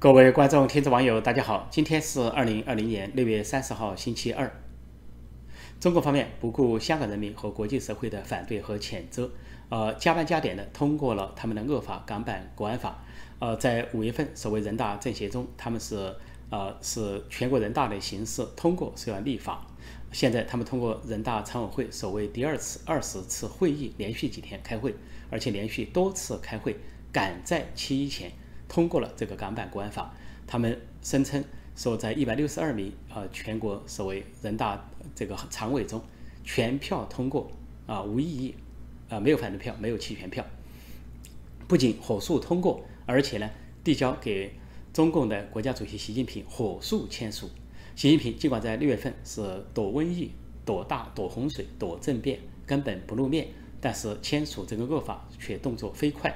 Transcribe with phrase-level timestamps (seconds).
[0.00, 1.66] 各位观众、听众、网友，大家好！
[1.72, 4.48] 今天是二零二零年六月三十号，星期二。
[5.80, 9.28] 中国方面不顾香港人民和国际社会的反对和谴责，
[9.70, 13.04] 呃，加班加点的通过了他们的恶法《港版国安法》。
[13.44, 16.14] 呃，在五月份所谓人大政协中，他们是
[16.50, 19.66] 呃是全国人大的形式通过是要立法。
[20.12, 24.94] 现在他们通过人大常委会所谓第二次、二十次会议，连续几天开会，
[25.28, 26.76] 而且连续多次开会，
[27.12, 28.30] 赶在七一前。
[28.68, 30.14] 通过了这个港版国安法，
[30.46, 31.42] 他们声称
[31.74, 36.02] 说，在一百六十二名呃全国所谓人大这个常委中，
[36.44, 37.50] 全票通过
[37.86, 38.54] 啊无异议，
[39.08, 40.44] 啊没有反对票，没有弃权票，
[41.66, 43.50] 不仅火速通过，而且呢
[43.82, 44.52] 递交给
[44.92, 47.48] 中共的国家主席习近平火速签署。
[47.96, 50.30] 习近平尽管在六月份是躲瘟疫、
[50.64, 53.48] 躲大、躲洪水、躲政变，根本不露面，
[53.80, 56.32] 但是签署这个恶法却动作飞快。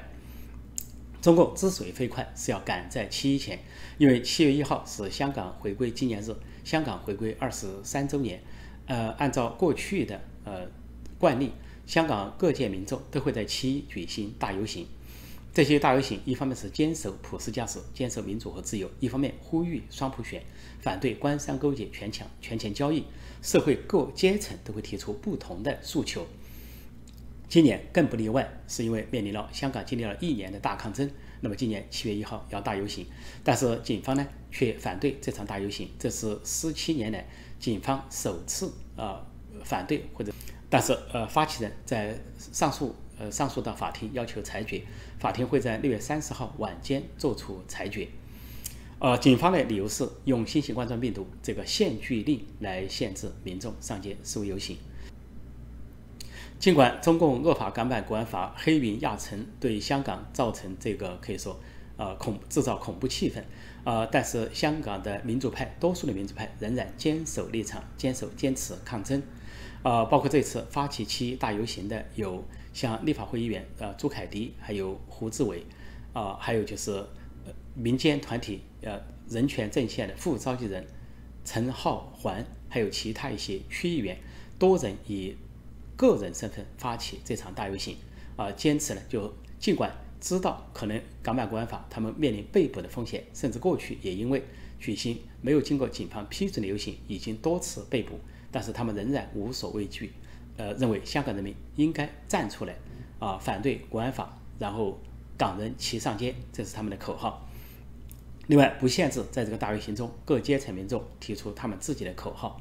[1.23, 3.57] 中共之所以飞快，是要赶在七一前，
[3.97, 8.43] 因为七月一号是香港回归纪念日，香港回归二十三周年。
[8.87, 10.67] 呃，按照过去的呃
[11.21, 11.53] 惯例，
[11.87, 14.85] 香港各界民众都会在七一举行大游行。
[15.55, 20.43] 这些大游行一方面是坚守普世价值，坚守民主和自由；一方面呼吁双普选，
[20.81, 23.05] 反对官商勾结、权抢权钱交易。
[23.41, 26.27] 社会各阶层都会提出不同的诉求。
[27.53, 31.11] 今年更不例外，是因为面临了香港经历了一年的大抗争。
[31.43, 33.05] 那么今年七月一号要大游行，
[33.45, 37.29] 但是警方呢却反对这场大游行，这是十七年来
[37.61, 39.27] 警方首次啊
[39.65, 40.33] 反对或者，
[40.71, 44.81] 但是呃发起人在上诉呃上诉到法庭要求裁决，
[45.19, 48.09] 法庭会在六月三十号晚间作出裁决。
[48.99, 54.79] 呃，警方的理由是用新型冠状病毒这个限聚令来限制民众上街示威游行。
[56.63, 61.59] 尽管中共恶法港版国安法黑云压城，对香港造成这个可以说，
[61.97, 63.43] 呃恐制造恐怖气氛，
[63.83, 69.21] 呃，但是香港的民主派，多数的民主派仍然坚守立场，坚守坚持抗争，
[69.83, 75.67] 呃，包括这次发起七一大游行的有像立法会议员呃朱凯迪，还有胡志伟，
[76.13, 77.05] 啊，还有就是
[77.75, 80.87] 民间团体呃人权阵线的副召集人
[81.45, 84.17] 陈浩环，还有其他一些区议员，
[84.61, 85.35] 多人以。
[85.97, 87.97] 个人身份发起这场大游行，
[88.37, 94.43] 啊，坚持呢，就尽管知道可能港版国安法他们面临被捕的风险，甚至过去也因为
[94.79, 98.19] 举行没有经过警方批准的游行已经多次被捕，
[98.51, 100.13] 但是他们仍然无所畏惧，
[100.57, 102.75] 呃，认为香港人民应该站出来，
[103.19, 104.99] 啊，反对国安法，然后
[105.37, 107.49] 港人齐上街，这是他们的口号。
[108.49, 112.61] 另外，不限制在这个大游行中各阶层民众提出他们自己的口号。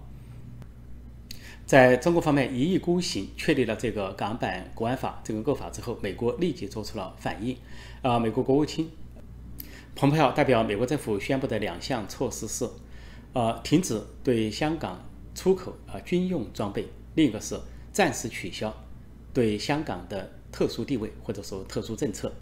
[1.71, 7.55] 在中国方面一意孤行确立了这个港版国安法这个构法之后，美国立即做出了反应。
[8.01, 8.89] 啊，美国国务卿
[9.95, 12.67] 蓬佩奥代表美国政府宣布的两项措施是：
[13.31, 15.01] 呃，停止对香港
[15.33, 16.83] 出口啊军用装备；
[17.15, 17.57] 另一个是
[17.93, 18.75] 暂时取消
[19.33, 22.33] 对香港的特殊地位或者说特殊政策。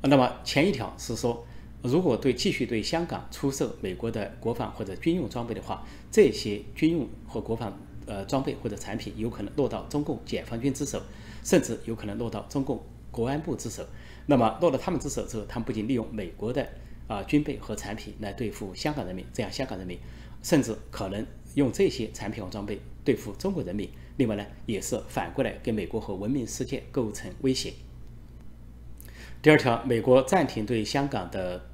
[0.00, 1.46] 那么前一条是说，
[1.82, 7.78] 如果对继续对香港出售美国的国防或者军用装备的话，这些军用和国防。
[8.06, 11.00] 呃，装备或者产品有可能落到中共解放军之手，
[11.44, 13.86] 甚至有可能落到中共国安部之手。
[14.26, 16.66] 那么落到他们之手之后，他们不仅利用美国的
[17.06, 19.98] 啊军备和产品来对付香港人民，这样香港人民
[20.42, 21.24] 甚至可能
[21.54, 23.88] 用这些产品和装备对付中国人民。
[24.16, 27.72] 另外呢，也是反过来给美国和文明世界构成威胁。
[29.42, 31.64] 第二条，美国暂停对香港的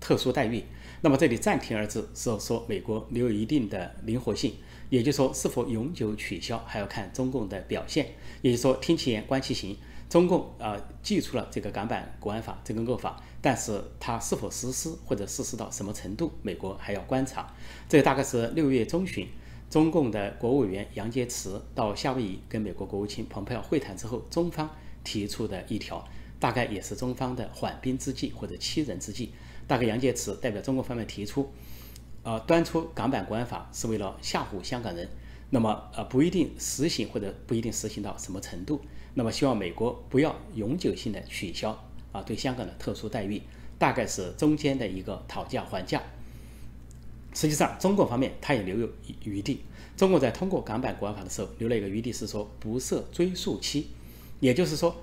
[0.00, 0.62] 特殊待遇。
[1.04, 4.54] 那么这里“暂停”二字是说美国留有一定的灵活性。
[4.88, 8.06] 也就是说，是否永久取消还要看中共的表现。
[8.40, 9.76] 也就是说，听其言，观其行。
[10.08, 17.54] 中共啊，祭出了这个港版国安法这个恶法，但是它是否实施或者实施到什么程度，美国还要观察。
[17.86, 19.28] 这大概是六月中旬，
[19.68, 24.70] 中共的国务委员杨洁篪到夏威夷跟美国国务卿蓬佩奥会谈之后，中方
[25.02, 26.02] 提出的一条，
[26.40, 29.34] 大概也是中方的缓兵之计或者欺人之计。
[29.66, 31.50] 大概杨洁篪代表中国方面提出。
[32.22, 35.06] 呃，端出港版国安法是为了吓唬香港人，
[35.50, 38.80] 那么呃不一定实行或者不一定实行到什么程度，
[39.12, 41.78] 那么希望美国不要永久性的取消
[42.12, 43.42] 啊对香港的特殊待遇，
[43.78, 46.02] 大概是中间的一个讨价还价。
[47.34, 48.88] 实际上，中国方面他也留有
[49.24, 49.60] 余地。
[49.94, 53.88] 中国在通过港版国安法的时候留了一个余地，是说不设追溯期，
[54.40, 54.96] 也就是说，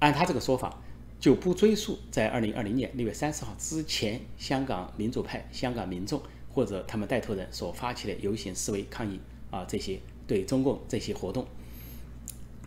[0.00, 0.82] 按他这个说法，
[1.20, 6.20] 就不追溯在二零二零年六月三十号之前香港民主派、香港民众。
[6.50, 11.46] 或者他们带头人所发起的游行示威抗议啊，这些对中共这些活动，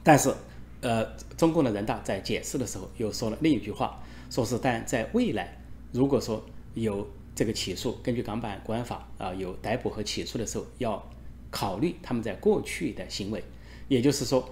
[0.01, 0.33] 但是，
[0.80, 1.06] 呃，
[1.36, 5.57] 中共的人大在解释的时候又说了另一句话，说是但在未来，
[5.92, 6.42] 如果说
[6.74, 7.06] 有
[7.36, 11.12] 这个起诉，根据港版国安法啊，有逮捕和起诉的时候，要
[11.50, 13.44] 考虑他们在过去的行为。
[13.89, 14.48] 也就是说，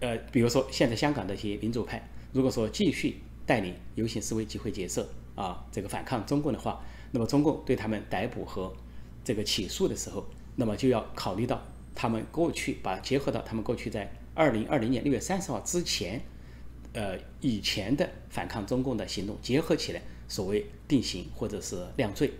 [0.00, 2.02] 呃，比如说现在香港的一些民主派，
[2.32, 3.20] 如果说继续
[3.52, 8.74] 带领游行示威、集会结社啊，这个反抗中共的话，那么中共对他们逮捕和
[9.22, 10.26] 这个起诉的时候，
[10.56, 11.60] 那么就要考虑到
[11.94, 16.18] 他们过去，把结合到他们过去在二零二零年六月三十号之前，
[16.94, 22.32] 呃，以前的反抗中共的行动结合起来，所谓定刑或者是量罪。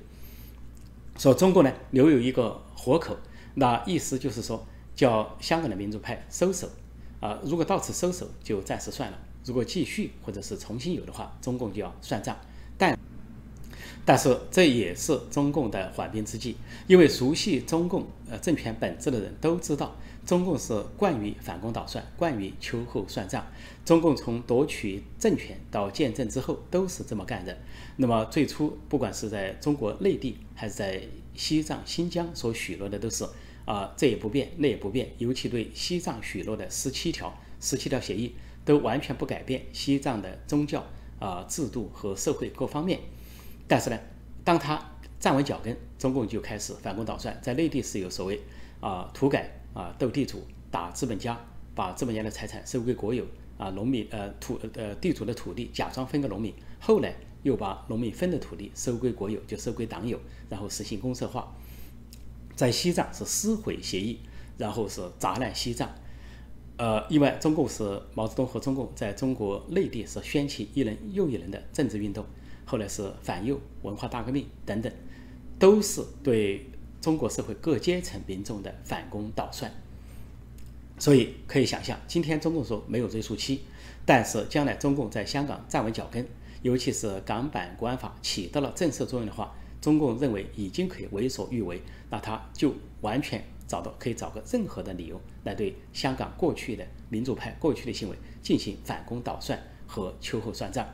[1.18, 3.14] 说中共呢留有一个活口，
[3.56, 4.66] 那意思就是说。
[4.94, 6.68] 叫香港的民主派收手，
[7.18, 12.36] 啊，如果到此收手就暂时算了；如果继续或者是重新有的话，中共就要算账。
[12.78, 12.98] 但，
[14.04, 16.56] 但是这也是中共的缓兵之计，
[16.86, 23.46] 因为熟悉中共呃政权本质的人都知道，中共是惯于反攻倒算，惯于秋后算账。
[23.84, 27.58] 中共从夺取政权到建政之后都是这么干的。
[27.96, 31.02] 那么最初不管是在中国内地还是在
[31.34, 33.26] 西藏、新疆所许诺的都是。
[33.64, 35.12] 啊，这也不变，那也不变。
[35.18, 40.84] 尤其对西藏许诺的十七条、十七条协议，都完全不改变西藏的宗教
[41.18, 43.00] 啊、制度和社会各方面。
[43.68, 43.98] 但是呢，
[44.44, 44.80] 当他
[45.18, 47.38] 站稳脚跟，中共就开始反攻倒算。
[47.40, 48.40] 在内地是有所谓
[48.80, 51.38] 啊土改啊斗地主打资本家，
[51.74, 53.24] 把资本家的财产收归国有
[53.56, 60.18] 啊，农民呃土呃地主的土地假装分给农民，后来又把农民分的土地收归国有，就收归党有，
[60.48, 61.54] 然后实行公社化。
[62.54, 64.18] 在西藏是撕毁协议，
[64.58, 65.88] 然后是砸烂西藏。
[66.82, 72.26] 呃，因为中共是毛泽东和中共在中国内地是掀起一轮又一轮的政治运动，
[72.64, 74.92] 后来是反右、文化大革命等等，
[75.60, 76.66] 都是对
[77.00, 79.70] 中国社会各阶层民众的反攻倒算。
[80.98, 83.60] 所以可以想象，今天中共说没有追溯期，
[84.04, 86.26] 但是将来中共在香港站稳脚跟，
[86.62, 89.54] 尤其是港版国安法起到了震慑作用的话。
[89.80, 91.80] 中共认为已经可以为所欲为，
[92.10, 100.86] 那他就完全找到可以找个任何的理由来对香港过去的民主派过去的行为进行反攻倒算和秋后算账。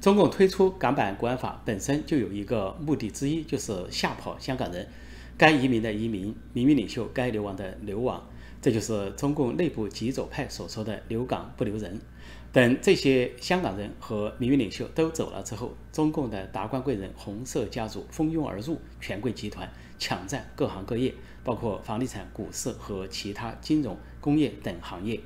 [0.00, 4.88] 中共推出港版国安法本身就有一个目的之一，就是吓跑香港人，
[5.36, 8.26] 该移民的移民，民运领袖该流亡的流亡，
[8.62, 12.00] 这就是中共内部极左派所说的“留港不留人”。
[12.50, 19.68] 等这些香港人和民运领袖都走了之后，中共的达官贵人、红色家族蜂拥而入，权贵集团
[20.04, 25.18] 抢占各行各业，包括房地产、股市和其他金融、工业等行业。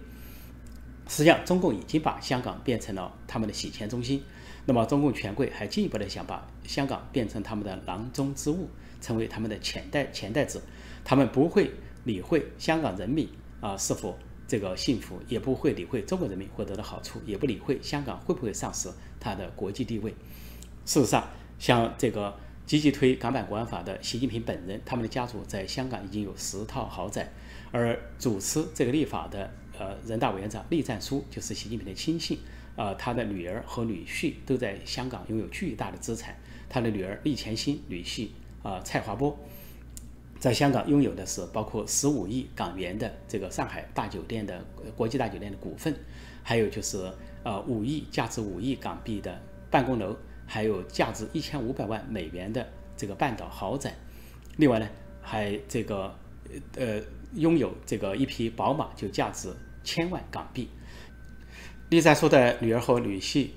[1.09, 4.23] 实际上，中共已经把香港变成了他们的洗钱中心。
[4.67, 8.71] 那么，中共权贵还进一步的想把香港变成他们的囊中之物，
[9.01, 10.63] 成为他们的钱袋钱袋子。
[11.03, 11.73] 他们不会
[12.05, 13.29] 理会香港人民
[13.61, 14.17] 啊是否。
[14.47, 18.89] 这个幸福也不会理会中国人民获得的好处，也不理会香港会不会丧失
[19.19, 20.15] 它的国际地位。
[20.87, 21.29] 事实上，
[21.59, 22.35] 像这个
[22.69, 27.27] 积极推港版国安法的习近平本人，他们的家族在香港已经有十套豪宅，
[27.73, 32.39] 而主持这个立法的呃人大委员长栗战书就是习近平的亲信，
[32.77, 36.37] 呃，他的女儿和女婿都在香港拥有巨大的资产，
[36.69, 38.29] 他的女儿栗前新，女婿
[38.63, 39.35] 啊蔡华波。
[40.39, 44.63] 在香港拥有的是包括十五亿港元的这个上海大酒店的
[44.95, 45.97] 国际大酒店的股份，
[46.43, 47.11] 还有就是
[47.45, 50.15] 呃五亿价值五亿港币的办公楼，
[50.49, 53.95] 还有价值一千五百万美元的这个半岛豪宅。
[54.57, 54.89] 另外呢，
[55.23, 56.13] 还这个
[56.77, 57.01] 呃
[57.35, 60.69] 拥有这个一匹宝马，就价值千万港币。
[61.91, 63.51] 李在书的女儿和女婿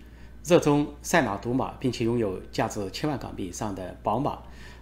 [0.43, 4.37] 热衷赛马赌马，并且拥有价值千万港币以上的宝马。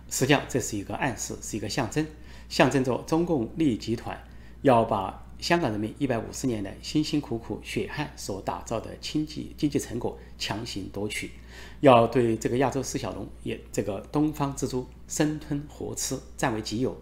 [0.09, 2.05] 实际上，这是一个暗示，是一个象征，
[2.49, 4.19] 象征着中共利益集团
[4.63, 11.31] 要把香港人民一百五十年来辛辛苦苦血汗所打造的经济经济成果强行夺取，
[11.79, 16.95] 要对这个亚洲四小龙也这个东方之珠生吞活吃，占为己有。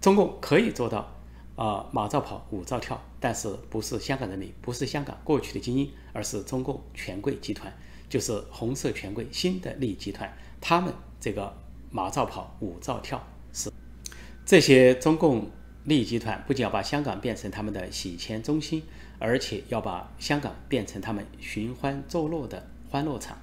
[0.00, 1.12] 中共可以做到
[1.56, 7.72] 啊马照跑，舞照跳，但是不是香港人民，不是香港过去的精英，而是中共权贵集团，
[8.08, 11.56] 就是红色权贵新的利益集团，他们这个。
[11.88, 13.70] 马照跑，舞照跳，是
[14.44, 15.48] 这些中共
[15.86, 18.82] 利益集团不仅要把香港变成他们的洗钱中心，
[19.18, 23.38] 而且要把香港变成他们寻欢作乐的欢乐场。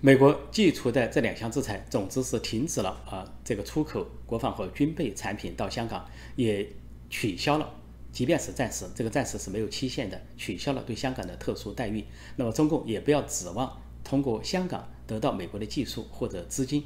[0.00, 6.70] 美国寄出的这两项制裁，总之是停止了啊这个出口国防和军备产品到香港，也
[7.10, 7.74] 取消了，
[8.12, 12.04] 即便是暂时，这个暂时是没有期限的，取消了对香港的特殊待遇。
[12.36, 14.88] 那么中共也不要指望通过香港。
[15.06, 16.82] 得到美国的技术或者资金，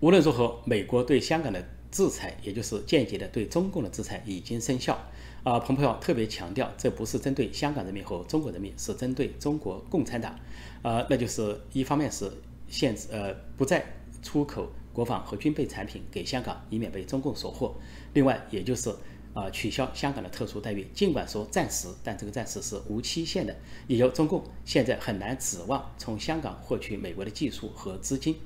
[0.00, 4.98] 无论如何，美国对香港的制裁，也就是间接的对中共的制裁已经生效。
[5.42, 10.38] 啊，蓬佩奥特别强调，这不是针对香港人民和中国人民，是针对中国共产党。
[10.82, 12.30] 呃，那就是一方面是
[12.68, 13.82] 限制，呃，不再
[14.22, 17.74] 出口国防和军备产品给香港，以免被中共所获；
[18.12, 18.94] 另外，也就是
[19.32, 20.86] 啊，取消香港的特殊待遇。
[20.92, 28.36] 尽管说暂时，但这个暂时是无期限的，也就中共现在很难指望从香港获取美国的技术和资金。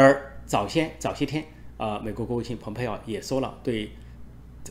[0.00, 1.44] 而早先早些天，
[1.76, 3.90] 啊，美国国务卿蓬佩奥也说了，对。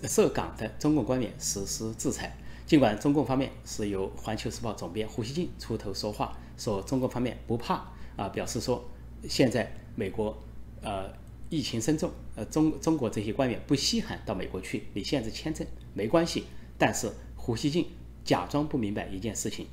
[0.04, 7.84] 涉港的中共官员实施制裁，尽管中共方面是由《环球时报》总编胡锡进出头说话，说中共方面不怕
[8.16, 8.86] 啊，表示说
[9.28, 10.38] 现在美国
[10.84, 11.12] 呃
[11.50, 15.66] 疫情深重，呃中中国这些官员不稀罕到美国去，你限制签证
[15.96, 16.46] 没关系。
[16.78, 17.88] 但是胡锡进
[18.24, 19.66] 假装不明白一件事情，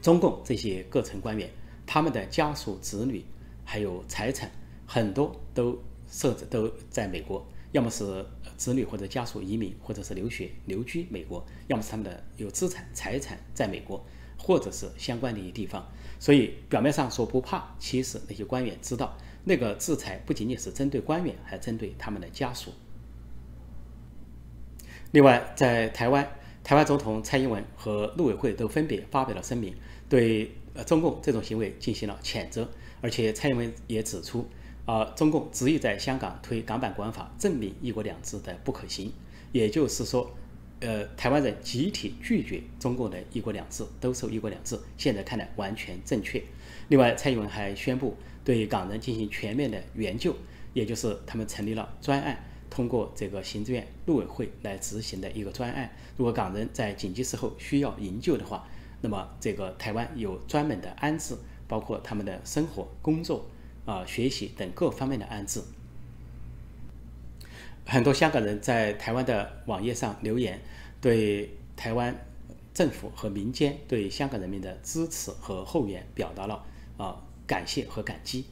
[0.00, 1.50] 中共这些各层官员，
[1.84, 3.22] 他们的家属、子女
[3.64, 4.50] 还有财产
[4.86, 7.46] 很多都设置都在美国。
[7.72, 8.24] 要么是
[8.56, 14.06] 子女或者家属移民，或者是留学留居美国；要么是他们的有资产财产在美国，
[14.38, 15.84] 或者是相关的一些地方。
[16.20, 22.72] 所以表面上说不怕，其实那些官员知道，那个制裁不仅仅是针对官员，还针对他们的家属。
[25.10, 26.24] 另外，在台湾，
[26.62, 29.74] 台湾总统蔡英文和陆委会都分别发表了声明，
[30.08, 32.70] 对呃中共这种行为进行了谴责，
[33.04, 34.48] 而且蔡英文也指出。
[34.86, 39.10] 啊，中共执意在香港推港版国安法，证明“一国两制”的不可行。
[39.50, 40.30] 也就是说，
[40.80, 46.42] 呃，台湾人集体拒绝中共的一国两制，都说“一国两制”，现在看来完全正确。
[46.88, 50.36] 另外，蔡英文还宣布对港人进行全面的援救，
[50.74, 55.90] 也就是他们成立了专案，通过这个行政院陆委会来执行的一个专案。
[56.18, 58.68] 如果港人在紧急时候需要营救的话，
[59.00, 61.34] 那么这个台湾有专门的安置，
[61.68, 63.46] 包括他们的生活、工作。
[63.86, 65.62] 啊，学习等各方面的安置，
[67.84, 70.58] 很多香港人在台湾的网页上留言，
[71.02, 72.18] 对台湾
[72.72, 76.64] 政府和民间对香港人民的支持和后援表达了
[76.96, 78.46] 啊感谢和感激。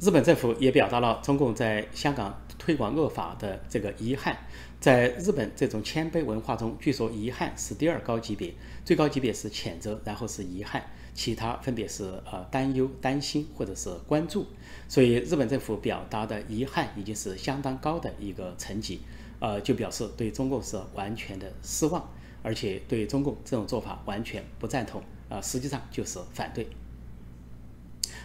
[0.00, 4.34] 日本政府也表达了中共在香港推广恶法的这个遗憾。
[4.80, 10.82] 在日本这种谦卑文化中，据说遗憾是第二高级别，最高级别是谴责，然后是遗憾。
[11.14, 14.46] 其他分别是呃担忧、担心或者是关注，
[14.88, 19.00] 所以日本政府表达的遗憾已经是相当高的一个层级，
[19.38, 22.08] 呃，就表示对中共是完全的失望，
[22.42, 26.66] 而且对中共这种做法完全不赞同，啊，实际上就是反对。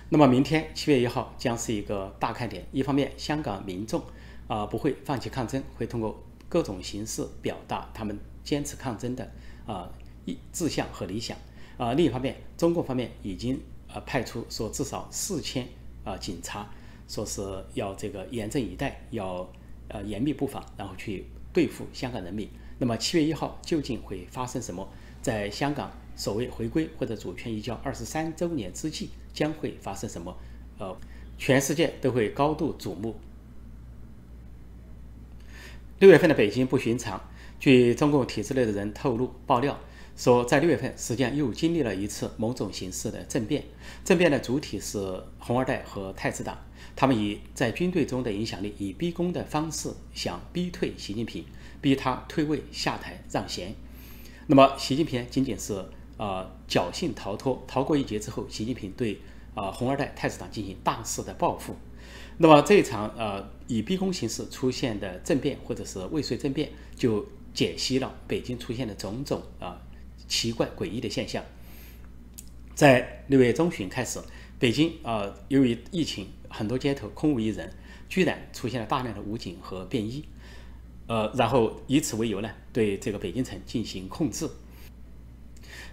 [0.09, 4.01] 那么明天七月一号将是一个大看点，一方面香港民众
[4.47, 9.29] 啊不会放弃抗争，会通过各种形式表达他们坚持抗争的
[9.65, 9.91] 啊
[10.23, 11.37] 意志向和理想。
[11.77, 13.59] 啊，另一方面，中共方面已经
[13.93, 15.67] 呃派出说至少四千
[16.03, 16.67] 啊警察，
[17.07, 17.41] 说是
[17.75, 19.47] 要这个严阵以待，要
[19.87, 22.49] 呃严密布防，然后去对付香港人民。
[22.79, 24.87] 那么七月一号究竟会发生什么？
[25.21, 30.35] 在香港所谓回归或者主权移交二十三周年之际，将会发生什么？
[30.79, 30.97] 呃，
[31.37, 33.15] 全世界都会高度瞩目。
[35.99, 37.21] 六月份的北京不寻常，
[37.59, 39.79] 据中共体制内的人透露爆料。
[40.17, 43.63] 说，在六月份，实际上又经历了一次某种形式的政变。
[44.03, 46.57] 政变的主体是红二代和太子党，
[46.95, 51.45] 他们以在军队中的影响力，以逼宫的方式想逼退习近平，
[51.79, 53.75] 逼他退位下台让贤。
[54.47, 55.85] 那么，习近平仅仅是
[56.17, 59.21] 呃侥幸逃脱，逃过一劫之后，习近平对
[59.53, 61.75] 啊红二代、太子党进行大肆的报复。
[62.39, 69.79] 那么，这场呃以逼宫形式出现的政变，或者是未遂政变，就解析了北京出现的种种啊。
[70.27, 71.43] 奇怪诡异的现象，
[72.75, 74.19] 在六月中旬开始，
[74.59, 77.73] 北京啊，由于疫情，很多街头空无一人，
[78.09, 80.25] 居然出现了大量的武警和便衣，
[81.07, 84.49] 呃，然后以此为由呢，对这个北京城进行控制。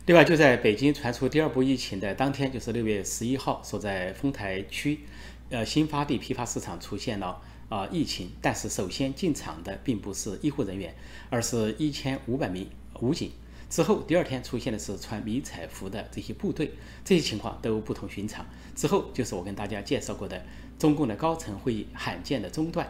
[0.07, 5.01] 另外，就在北京传出第二波疫情的当天，就是六月十一号，所在丰台区，
[5.49, 10.95] 呃，新发地批发市场出现了啊疫情，但是首先进场的并不是医护人员，
[11.31, 12.69] 而是一千五百名
[13.01, 13.31] 武警。
[13.75, 16.71] 之后，第二天出现的是穿迷彩服的这些部队，
[17.05, 18.47] 这些情况都不同寻常。
[18.77, 20.41] 之后就是我跟大家介绍过的
[20.79, 22.87] 中共的高层会议罕见的中断，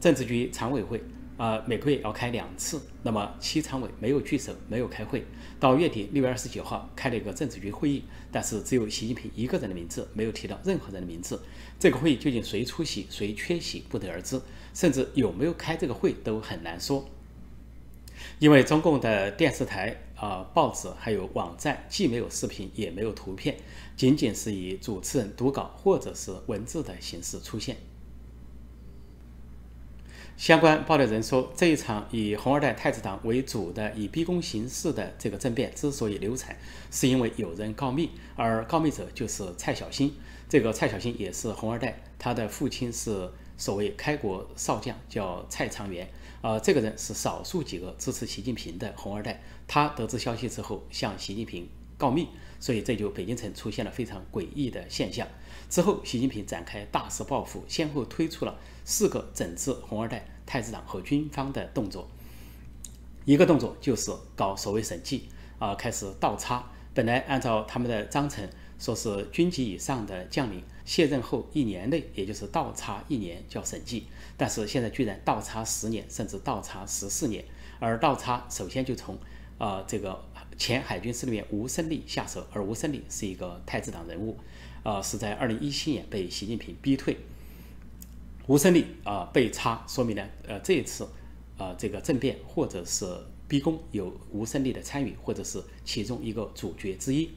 [0.00, 1.00] 政治局常委会
[1.36, 5.24] 啊每个月要开两次，那么七常委没有聚首，没有开会。
[5.60, 8.02] 到月底六月二十九号开了一个政治局会议，
[8.32, 11.40] 但是只有习近平一个人的名字，没有提到任何人的名字。
[11.78, 14.40] 这个会议究竟谁出席，谁缺席，不得而知，
[14.74, 17.08] 甚至有没有开这个会都很难说。
[18.40, 23.56] 因为中共的电视台、啊报纸还有网站既没有视频也没有图片，
[23.96, 27.76] 仅仅是以主持人读稿或者是文字的形式出现。
[30.36, 36.54] 相关爆料人说，这一场以红二代太子党为主的以逼宫形式的这个政变之所以流产，
[36.90, 40.12] 是因为有人告密，而告密者就是蔡小新。
[40.46, 46.06] 这个蔡小新也是红二代，他的父亲是所谓开国少将，叫蔡长元。
[46.42, 49.42] 呃，这个人是少数几个支持习近平的红二代。
[49.68, 51.68] 他得知消息之后，向习近平
[51.98, 52.28] 告密，
[52.60, 55.26] 所以这就北京城出现了非常诡异的现象。
[55.68, 62.08] 之后，习近平展开大肆报复，先后推出了四个整治红二代、太子党和军方的动作。
[63.24, 66.64] 一个动作就是搞所谓审计啊，开始倒插。
[66.94, 74.06] 本来按照他们的章程，说是军级以上的将领卸任后一年内，也就是倒插一年叫审计，
[74.36, 77.44] 但是现在居然倒插十年，甚至倒插十四年。
[77.80, 79.18] 而倒插首先就从
[79.58, 80.24] 啊这个
[80.56, 84.36] 前海军司令员吴胜利下手，而吴胜利是一个太子党人物。
[84.82, 87.16] 啊，是在二零一七年被习近平逼退，
[88.46, 91.08] 吴胜利啊被插，说明呢，呃，这一次
[91.58, 93.04] 啊这个政变或者是
[93.48, 97.28] 逼宫有吴胜利的参与，或者是其中一个主角之一。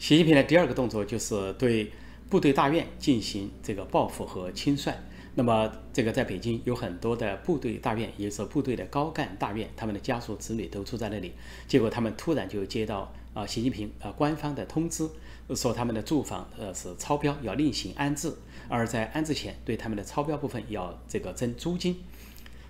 [0.00, 1.92] 习近平的第二个动作就是对
[2.28, 5.00] 部队大院进行这个报复和清算。
[5.36, 11.32] 那么，这个在北京有很多的部队大院，也是部队的高干大院，他们的家属子女都住在那里。
[11.66, 15.08] 结果他们突然就接到啊，习近平啊官方的通知，
[15.56, 18.32] 说他们的住房呃是超标，要另行安置，
[18.68, 21.96] 而在安置前对他们的超标部分要这个征租金。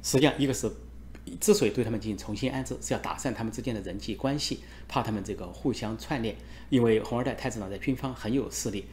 [0.02, 0.70] 实际上，一个是
[1.38, 6.34] 之所以对他们进行重新安置，是要打散他们之间的人际关系，怕他们这个互相串联，
[6.70, 8.86] 因为红二代太子党在军方很有势力。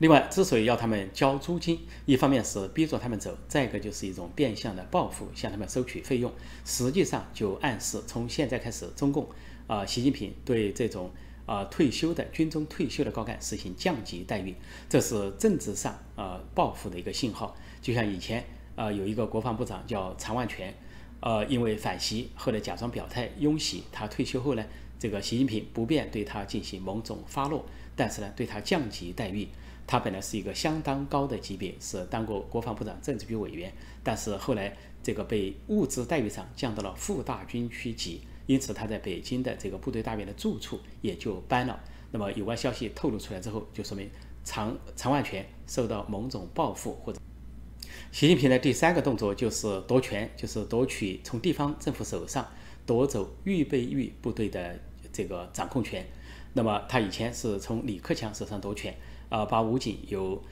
[0.00, 6.32] 另外，之所以要他们交租金，一方面是逼着他们走，再一个就是一种变相的报复，向他们收取费用。
[6.64, 9.28] 实际上就暗示，从现在开始，中共
[9.68, 11.12] 啊，习近平对这种
[11.46, 14.52] 啊退休的军中退休的高干实行降级待遇，
[14.88, 17.56] 这是政治上啊报复的一个信号。
[17.80, 20.74] 就像以前啊有一个国防部长叫常万全，
[21.20, 24.64] 呃，因为反习，后来假装表态拥习，他退休后呢，
[24.98, 29.46] 这个习近平不便对他进行某种发落，但是呢，对他降级待遇。
[29.86, 41.78] 他本来是一个相当高的级别，是当过国防部长、政治局委员，但是后来这个被物资待遇上降到了副大军区级，因此他在北京的这个部队大院的住处也就搬了。
[42.10, 44.08] 那么有关消息透露出来之后，就说明
[44.42, 47.20] 常常万全受到某种报复，或者
[48.10, 52.48] 习近平的第三个动作就是夺权，就是夺取从地方政府手上
[52.86, 54.80] 夺走预备役部队的
[55.12, 56.06] 这个掌控权。
[56.54, 58.94] 那么他以前是从李克强手上夺权。
[59.28, 60.42] 啊，把武警由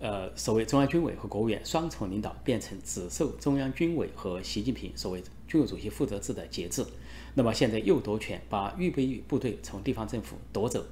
[0.00, 6.84] 呃所谓中央军委和国务院双重领导变成只受中央军委和习近平所谓军委主席负责制的节制，
[7.34, 10.84] 那么现在又夺权，把预备役部队从地方政府夺走。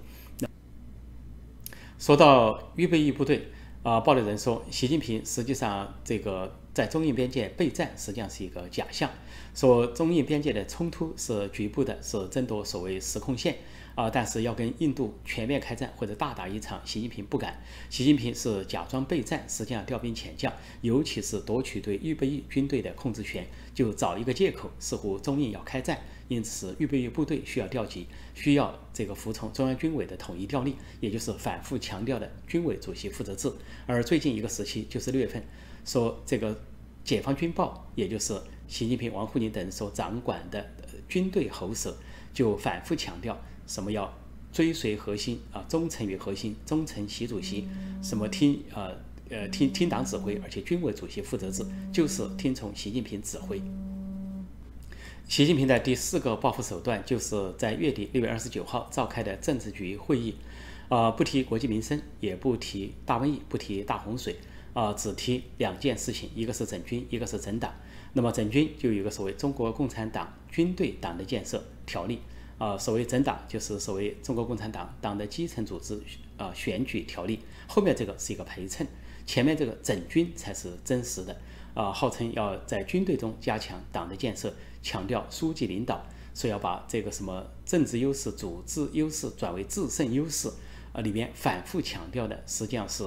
[1.99, 3.49] 说到预备役部队，
[3.83, 9.11] 啊，报道人说，习近平实际上这个在中印边界备战，实际上是一个假象，
[9.55, 13.57] 说中印边界的冲突是局部的，是争夺所谓实控线。
[13.97, 17.59] 啊，但是要跟印度全面开战或者大打一场，习近平不敢。
[17.89, 33.51] 习近平是假装备战，实际上调兵遣将，尤其是夺取对预备役军队的控制权，就找一个借口，似乎中印要开战，因此预备役部队需要调集，需要这个服从中央军委的统一调令，也就是反复强调的军委主席负责制。
[33.87, 35.43] 而最近一个时期，就是六月份，
[35.87, 36.61] 说这个
[37.03, 40.71] 解放军报，也就是习近平、王沪宁等人所掌管的
[41.09, 41.97] 军队喉舌，
[42.33, 43.39] 就反复强调。
[43.67, 44.17] 什么要
[44.53, 47.67] 追随核心啊，忠诚于核心，忠诚习主席，
[48.01, 48.97] 什么听呃
[49.29, 53.61] 呃听听党指挥，而且军委主席负责制就是听从习近平指挥。
[55.29, 60.37] 习近平的第四个报复手段，就是在月底六月二十九号召开的政治局会议，
[60.89, 64.37] 啊不提国计民生，也不提大瘟疫，不提大洪水，
[64.73, 67.75] 啊只提两件事情，一个是整军，一个是整党。
[68.17, 72.19] 那么整军就有一个所谓中国共产党军队党的建设条例。
[72.57, 76.01] 啊，所谓整党就是所谓中国共产党党的基层组织
[76.39, 78.87] 啊选举条例，后面这个是一个陪衬，
[79.27, 81.37] 前面这个整军才是真实的。
[81.75, 84.51] 啊，号称要在军队中加强党的建设，
[84.83, 86.03] 强调书记领导，
[86.35, 90.51] 说要把这个什么政治优势、组织优势转为制胜优势。
[90.95, 93.05] 啊，里面反复强调的实际上是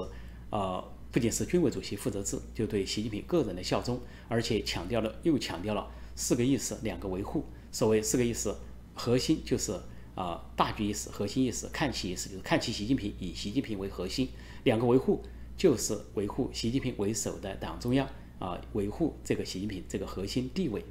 [0.50, 8.54] 呃，不仅是军委主席负责制，就对习近平个人的效忠，而且强调了又强调了四个意识、两个维护，所谓四个意识。
[8.94, 9.72] 核心就是
[10.14, 14.28] 啊，大局意识、核心意识、看齐意识，就是看齐习近平，以习近平为核心。
[14.64, 15.22] 两个维护
[15.56, 18.06] 就是维护习近平为首的党中央
[18.38, 20.84] 啊，维护这个习近平这个核心地位。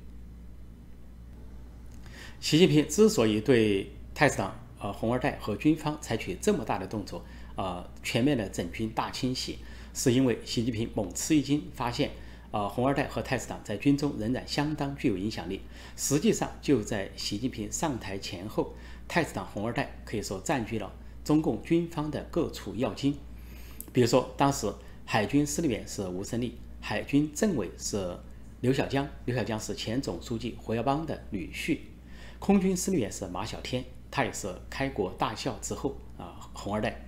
[2.39, 7.23] 习近平之所以对太子党、啊红二代和军方采取这么大的动作
[7.55, 9.59] 啊，全面的整军大清洗，
[9.93, 12.11] 是因为习近平猛吃一惊，发现
[12.51, 15.61] 啊红二代和太子党在军中仍然相当具有影响力。
[15.95, 18.73] 实际上就在习近平上台前后，
[19.07, 20.91] 太子党红二代可以说占据了
[21.23, 23.17] 中共军方的各处要津。
[23.91, 24.71] 比如说，当时
[25.05, 28.17] 海军司令员是吴胜利，海军政委是
[28.61, 31.79] 刘小江，刘小江是前总书记胡耀邦的女婿；
[32.37, 37.03] 空军司令员是马小天，他也是开国大校之后啊红二代。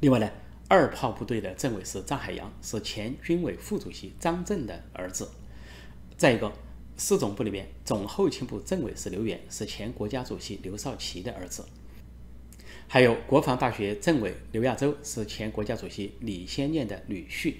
[0.00, 0.28] 另外呢，
[0.70, 5.28] 二炮部队的政委是张海洋，是前军委副主席张震的儿子。
[6.16, 6.52] 再一个，
[6.96, 11.64] 四总部里面总后勤部政委是刘源，是前国家主席刘少奇的儿子。
[12.86, 17.54] 还有国防大学政委刘亚洲，是前国家主席李先念的女婿。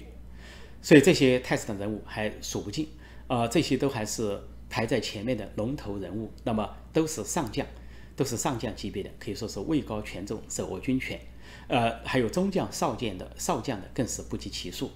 [0.81, 2.87] 所以这些太子党人物还数不尽，
[3.27, 7.67] 呃，这些都还是排在前面的龙头人物，那么都是上将，
[8.15, 11.19] 都是上将级别的，可以说是位高权重，手握军权。
[11.67, 14.91] 呃，还有中将、少将的，少将的更是不计其数。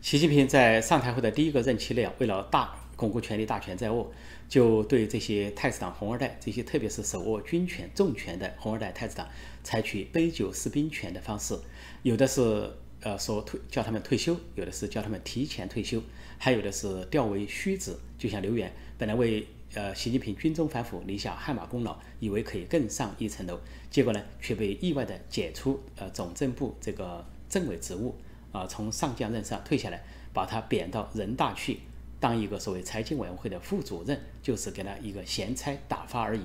[0.00, 4.12] 习近平在上台后的第一个任期内啊，为了大巩固权力大权在握，
[4.48, 9.28] 就对这些太子党红二代，这些特别是手握军权重权的红二代太子党，
[9.64, 11.58] 采取杯酒释兵权的方式，
[12.02, 16.00] 有的是呃说退叫他们退休，有的是叫他们提前退休，
[16.38, 19.46] 还有的是调为虚职，就像刘源本来为。
[19.78, 28.12] 呃，习近平军中反腐立下汗马功劳，以为可以更上一层楼，结果呢，却被意外的解除呃总政部这个政委职务，
[28.50, 31.78] 啊，从上将任上退下来，把他贬到人大去
[32.18, 36.40] 当一个所谓财经委员会的副主任，就是给他一个闲差打发而已，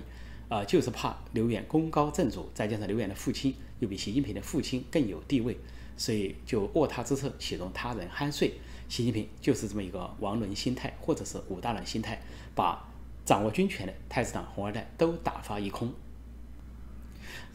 [0.48, 5.58] 啊，就是怕刘源功高震主，再加上刘源的父亲又比习近平的父亲更有地位，
[5.98, 8.54] 所以就卧榻之侧岂容他人酣睡。
[8.88, 12.22] 习近平就是这么一个王伦心态，或者是武大郎心态，
[12.54, 12.92] 把。
[13.26, 15.94] 掌握军权的太子党红二代都打发一空，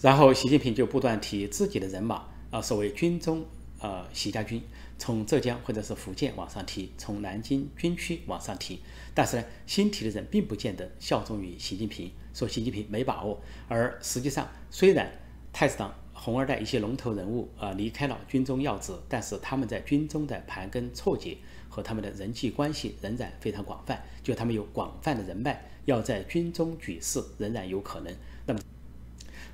[0.01, 3.45] 然后习近平就不断提自己的人马啊，所谓军中
[3.81, 4.63] 呃习家军，
[4.97, 8.81] 从浙江或者是福建往上提，从南京军区往上提，
[9.15, 15.11] 但是呢，新提的人并不见得效忠于习近平，说习近平没把握，而实际上虽然
[15.53, 21.37] 太子党红二代一些龙头人物啊离开了军中要职，但是他们在军中的盘根错节。
[21.79, 28.13] 和他们的人际关系仍然非常广泛，就他们有广泛的人脉，要在军中举事仍然有可能。
[28.47, 28.59] 那么，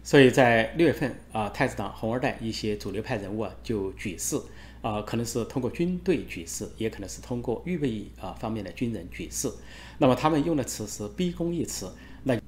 [0.02, 4.40] 所以在六月份啊，太子党红二代一些主流派人物啊就举事
[4.80, 9.52] 啊，可能是通过军队举事，也可能是通过预备役啊方面的军人举事。
[9.98, 11.92] 那么他们用的词是“逼宫”一词。
[12.22, 12.40] 那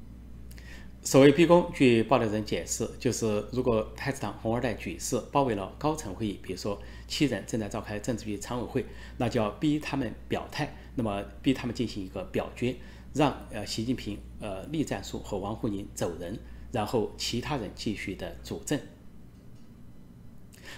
[1.03, 8.87] 所谓逼宫，据爆料人解释，就是如果太子党红二代举事包围了高层会议，比如说七人正在召开政治局常委会，
[9.19, 12.77] 那就要逼他们表态，那么逼他们进行一个表决，
[13.14, 16.38] 让呃习近平、呃栗战书和王沪宁走人，
[16.73, 18.81] 然后其他人继续的主政。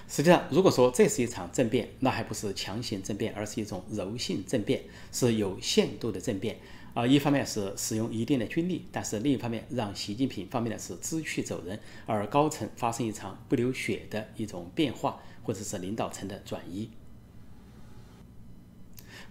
[0.06, 6.58] 实际上，如果说这是一场政变，那还不是强行政变，而是一种柔性政变，是有限度的政变。
[6.94, 16.90] 啊，一方面是使用一定的军力，但是另一方面让习近平方面呢是知趣走人，而高层发生一场不流血的一种变化，或者是领导层的转移。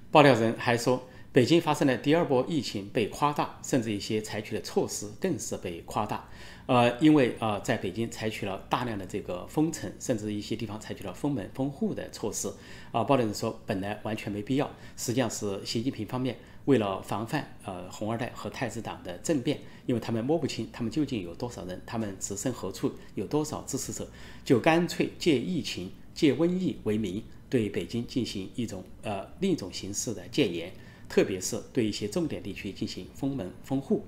[0.09, 6.27] 爆料人还说，北京发生的第二波疫情被夸大，甚至一些采取的措施更是被夸大。
[6.65, 12.51] 呃，因为呃，在北京采取了大量的这个封城，甚至一些地方采取了封门封户的措施。
[12.91, 16.35] 啊，爆料人说，本来完全没必要，实际上是习近平方面。
[16.65, 24.05] 为了防范呃红二代和太子党的政变，因为他们摸不清他们究竟有多少人，他们置身何处，有多少支持者，
[24.43, 30.73] 就干脆借疫情、借瘟疫为名，对北京进行一种呃另一种形式的戒严，
[31.07, 34.03] 特别是对一些重点地区进行封门封户。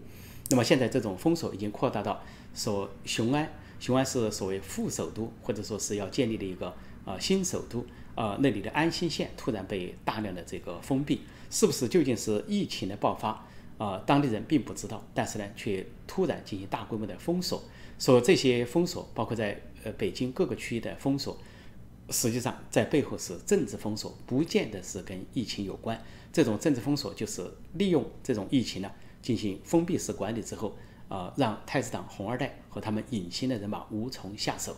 [0.49, 2.23] 那么现在这种封锁已经扩大到
[2.55, 6.73] 说雄安，雄安是所谓副首都，或者说是要建立的一个
[7.05, 7.85] 呃新首都。
[8.15, 13.45] 呃，那里的安新县突然被大量的这个封闭，是不是究竟是疫情的爆发？
[13.77, 17.63] 啊，当地人并不知道，但是呢，却突然进行大规模的封锁。
[17.97, 21.37] 说这些封锁，包括在呃北京各个区域的封锁，
[22.11, 26.01] 实际上在背后是政治封锁，不见得是跟疫情有关。
[26.31, 27.43] 这种政治封锁就是
[27.73, 28.91] 利用这种疫情呢
[29.21, 30.75] 进行封闭式管理之后，
[31.07, 34.75] 啊，让太子党红二代和他们隐形的人马无从下手，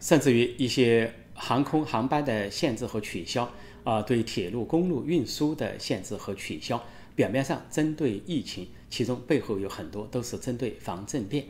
[0.00, 1.12] 甚至于一些。
[1.38, 3.52] 航空航班的限制和取消，
[3.84, 6.82] 啊，对铁路、公路运输的限制和取消，
[7.14, 11.44] 表面上针对疫情，其中背后有很多都是针对防政变。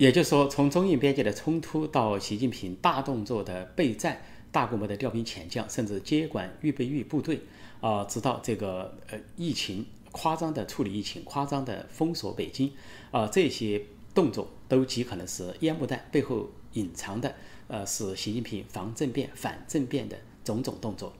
[0.00, 7.38] 也就是说，从中印边界的冲突到习近平大动作的备战、大规模的调兵遣将，甚至接管预备役部队，
[7.82, 12.72] 啊，直到这个呃疫情夸张的处理疫情、夸张的封锁北京，
[13.10, 13.82] 啊，这些
[14.14, 16.48] 动作都极可能是烟幕弹背后。
[16.74, 17.34] 隐藏的
[17.66, 21.12] 呃是习近平防政变、反政变的种种动作。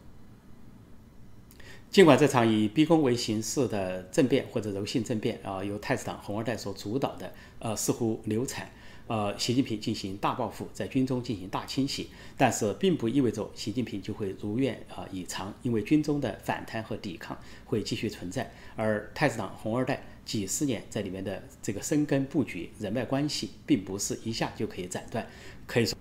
[1.91, 8.71] 尽管这场以逼宫为形式的政变或者柔性政变啊，由太子党红二代所主导的，呃，似乎流产，
[9.09, 25.27] 呃，习近平进行大报复，在军中进行大清洗，但是并不意味着习近平就会如愿啊以偿，因为军中的反弹和抵抗会继续存在，而太子党红二代几十年在里面的这个生根布局、人脉关系，并不是一下就可以斩断，
[25.67, 25.99] 可以说，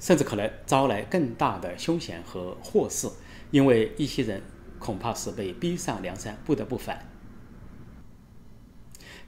[0.00, 3.08] 甚至可能招来更大的凶险和祸事，
[3.52, 4.42] 因为一些人。
[4.80, 7.06] 恐怕是被逼上梁山，不得不反。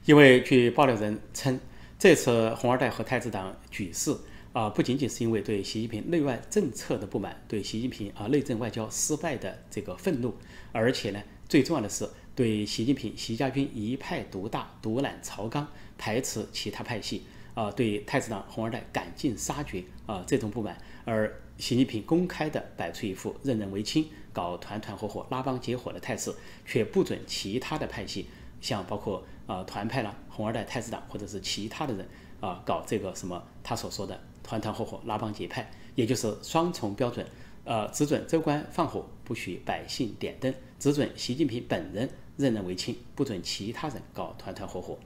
[0.03, 1.57] 因为据爆料人称，
[1.97, 4.13] 这次红二代和太子党举事
[4.51, 10.35] 啊，不仅仅是因为对习近平内外政策的不满，对习近平啊内政外交失败的这个愤怒，
[10.73, 15.65] 而且呢，最重要的是对习近平习家军一派独大、独揽朝纲、
[15.97, 24.05] 排斥其他派系啊，对太子党红二代赶尽杀绝啊这种不满，而习近平公开的摆出一副任人唯亲。
[24.33, 26.33] 搞团团伙伙、拉帮结伙的态势，
[26.65, 28.27] 却不准其他的派系，
[28.59, 32.05] 像包括啊团派啦、红二代、太子党，或者是其他的人
[32.41, 37.25] 啊，搞这个什么他所说的团团伙伙、拉帮结派，也就是双重标准，
[37.63, 44.99] 呃，只准州官放火，不许百姓点灯；只准习近平本人任人唯亲，不准其他人搞团团伙伙。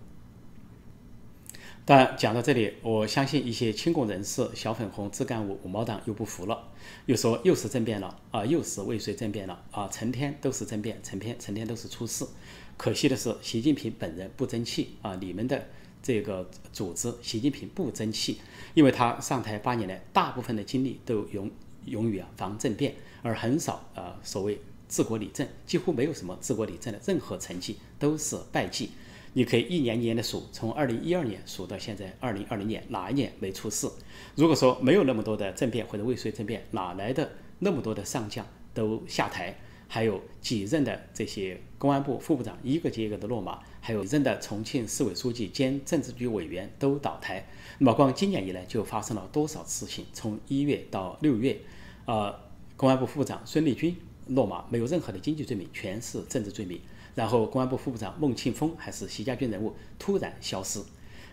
[1.90, 6.68] 但讲到这里，我相信一些亲共人士、小粉红、自干五、五毛党又不服了，
[7.06, 12.26] 又说又是政变了啊，又是未遂政变了啊，成天都是政变，成天成天都是出事。
[12.76, 15.66] 可惜的是，习近平本人不争气啊，你们的
[16.04, 18.42] 这个组织，习近平不争气，
[18.74, 21.50] 因为他上台八年来，大部分的精力都用
[21.86, 28.90] 用于啊防政变，而很少啊所谓治国理政，几乎没有什么治国理政的任何成绩，都是败绩。
[29.38, 33.88] 你可以一年一年的数，从二零一二年数到现在二零二零年，哪一年没出事？
[34.34, 39.56] 如果说没有那么多的政变或者未遂政变，哪来的那么多的上将都下台？
[39.88, 47.48] 还有几任的这些公安部副部长一个接一个的落马，还有任的重庆市委书记兼政治局委员都倒台。
[47.78, 50.04] 那么光今年以来就发生了多少事情？
[50.14, 51.56] 从一月到六月，
[52.06, 52.34] 呃，
[52.76, 53.96] 公安部副部长孙立军
[54.30, 56.82] 落马，没有任何的经济罪名，全是政治罪名。
[57.18, 60.82] 然后，公安部副部长孟庆峰还是习家军人物，突然消失；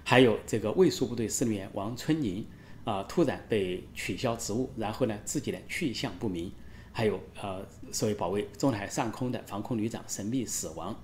[0.02, 2.42] 还有这个卫戍部队司令员王春宁
[2.84, 6.48] 啊，突然被取消职务，然后呢，自己呢去向不明；
[6.90, 10.94] 还有呃，所谓保卫中南海上空的防空旅长神秘死亡；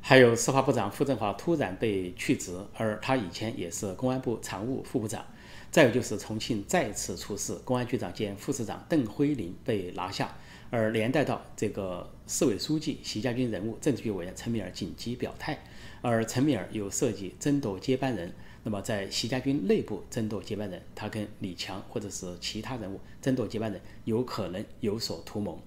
[0.00, 5.20] 还有司法部长傅政华突然被去职，而他以前也是公安部常务副部长；
[5.72, 10.32] 再有就是重庆再次出事，公安局长兼副市长邓辉林被拿下。
[10.74, 15.62] 而连带到这个市委书记、习家军人物、政治局委员陈敏尔紧急表态，
[16.00, 25.62] 而陈敏尔又涉及争夺接班人，那么在习家军内部争夺接班人，他跟李强或者是其他人物争夺接班人，有可能有所图谋。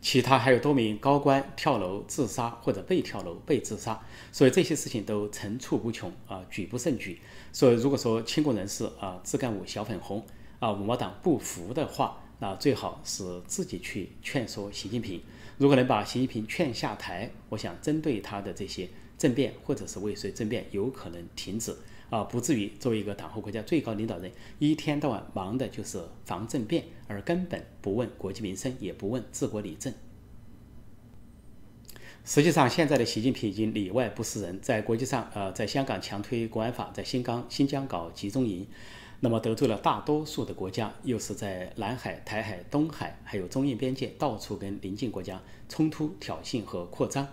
[0.00, 4.02] 其他还有多名高官跳楼自杀或者被跳楼、被自杀，
[4.32, 7.20] 所以这些事情都层出不穷啊，举不胜举。
[7.52, 10.24] 所以如果说亲共人士啊、自干五、小粉红
[10.58, 15.22] 啊、五毛党不服的话，那最好是自己去劝说习近平。
[15.58, 21.74] 如果能把习近平劝下台，我想针对他的这些政变或者是未遂政变，有可能停止
[22.10, 29.94] 啊，不至于作为一个党和国家最高领导人，一天到晚忙的就是防政变，而根本不问国计民生，也不问治国理政。
[32.24, 38.66] 实际上，现在的习近平已经里外不是人，在国际上，呃，在香港强推国安法，在新疆新疆搞集中营。
[39.20, 47.26] 那么得罪了大多数的国家，又是在南海、台海、东海，还有中印边界，到处跟邻近国家冲突、挑衅和扩张。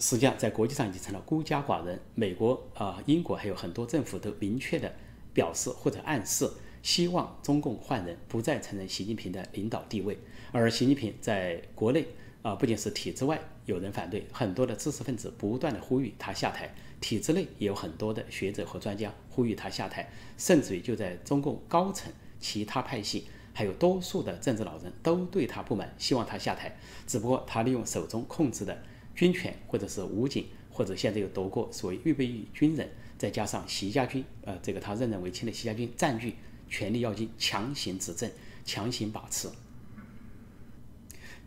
[0.00, 2.00] 实际上，在国际上已经成了孤家寡人。
[2.14, 4.92] 美国啊、英国还有很多政府都明确的
[5.32, 6.50] 表示或者暗示，
[6.82, 10.18] 希望中共换人，不再承认习近平的领导地位。
[10.52, 12.06] 而习近平在国内
[12.42, 16.74] 啊，不仅是体制外有人反对，很多的知识分子不断的呼吁他下台。
[17.00, 26.76] 体制内也有很多的学者和专家呼吁他下台，甚至于就在中共高层、其他派系，还有多数的政治老人都对他不满，希望他下台。
[27.06, 28.82] 只不过他利用手中控制的
[29.14, 36.34] 军权，或者是武警，或者现在又夺过所谓预备役军人，再加上习家军，呃，这个他任人唯亲的习家军占据
[36.68, 38.30] 权力要津，强行执政，
[38.64, 39.48] 强行把持。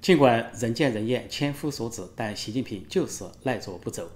[0.01, 4.11] 尽管人见人厌、千夫所指，但习近平就是赖着不走。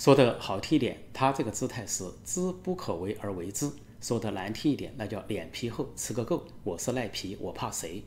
[0.00, 3.68] 说的好听一点，他这个姿态是知不可为而为之；
[4.00, 6.46] 说的难听一点，那叫脸皮厚，吃个够。
[6.64, 8.02] 我是赖皮，我怕谁？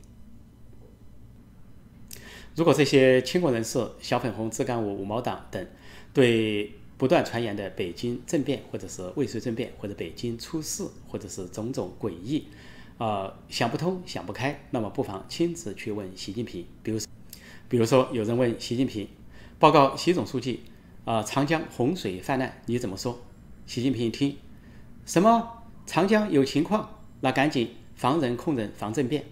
[2.56, 5.64] 如果这些亲国人士、小粉红、自干五、五毛党等
[6.12, 12.48] 对不断传言的北京政变，或者是未遂政变，或者北京出事，或者是种种诡异，
[12.98, 16.66] 呃，想不通、想不开，那么不妨亲自去问习近平。
[16.82, 16.98] 比如，
[17.68, 19.06] 比如说有人问习近平，
[19.60, 20.64] 报告习总书记，
[21.04, 23.18] 啊，长江洪水泛滥，你怎么说？
[23.66, 24.36] 习近平一听，
[25.04, 29.24] 什么长江有情况，那赶紧防人控人防政变。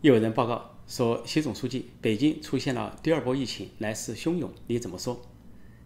[0.00, 5.20] 又有人报告说，习总书记，北京出现了第二波疫情，来势汹涌，你怎么说？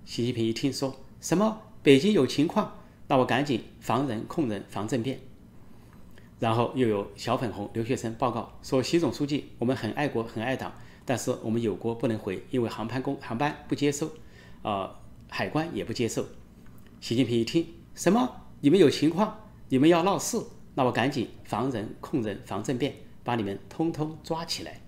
[0.04, 5.18] 习近平一听说什么北京有情况，那我赶紧防人控人防政变。
[6.38, 10.72] 然后又有小粉红留学生报告说，习总书记，我们很爱国很爱党，
[11.04, 14.08] 但是我们有国不能回，因为航班工航班不接收，
[14.62, 14.94] 呃，
[15.28, 16.26] 海关也不接受。
[17.00, 20.36] 习近平一听什么你们有情况，你们要闹事，
[20.74, 24.80] 那我赶紧防人控人防政变，把你们通通抓起来。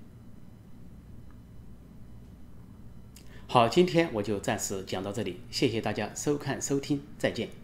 [3.46, 7.59] 好，今天我就暂时讲到这里，谢谢大家收看收听，再见。